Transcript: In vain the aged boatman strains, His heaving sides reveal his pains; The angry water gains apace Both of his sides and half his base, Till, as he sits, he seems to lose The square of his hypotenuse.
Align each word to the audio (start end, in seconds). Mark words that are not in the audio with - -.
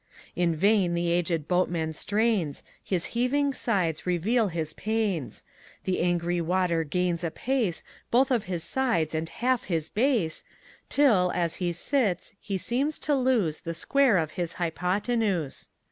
In 0.35 0.55
vain 0.55 0.95
the 0.95 1.11
aged 1.11 1.47
boatman 1.47 1.93
strains, 1.93 2.63
His 2.83 3.05
heaving 3.13 3.53
sides 3.53 4.07
reveal 4.07 4.47
his 4.47 4.73
pains; 4.73 5.43
The 5.83 5.99
angry 5.99 6.41
water 6.41 6.83
gains 6.83 7.23
apace 7.23 7.83
Both 8.09 8.31
of 8.31 8.45
his 8.45 8.63
sides 8.63 9.13
and 9.13 9.29
half 9.29 9.65
his 9.65 9.89
base, 9.89 10.43
Till, 10.89 11.31
as 11.35 11.57
he 11.57 11.71
sits, 11.71 12.33
he 12.39 12.57
seems 12.57 12.97
to 12.97 13.13
lose 13.13 13.59
The 13.59 13.75
square 13.75 14.17
of 14.17 14.31
his 14.31 14.53
hypotenuse. 14.53 15.69